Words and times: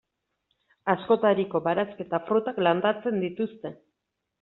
Askotariko 0.93 1.63
barazki 1.69 2.05
eta 2.09 2.23
frutak 2.33 2.61
landatzen 2.67 3.25
dituzte. 3.29 3.79